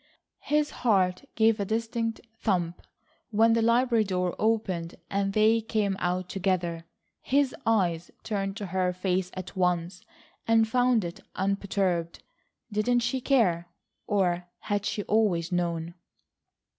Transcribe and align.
His 0.39 0.71
heart 0.81 1.25
gave 1.35 1.59
a 1.59 1.63
distinct 1.63 2.21
thump 2.39 2.81
when 3.29 3.53
the 3.53 3.61
library 3.61 4.03
door 4.03 4.35
opened 4.39 4.95
and 5.11 5.33
they 5.33 5.61
came 5.61 5.95
out 5.99 6.27
together. 6.27 6.85
His 7.21 7.53
eyes 7.67 8.09
turned 8.23 8.57
to 8.57 8.65
her 8.65 8.93
face 8.93 9.29
at 9.35 9.55
once, 9.55 10.01
and 10.47 10.67
found 10.67 11.05
it 11.05 11.19
unperturbed. 11.35 12.23
Didn't 12.71 13.01
she 13.01 13.21
care, 13.21 13.67
or 14.07 14.47
had 14.61 14.87
she 14.87 15.03
always 15.03 15.51
known? 15.51 15.93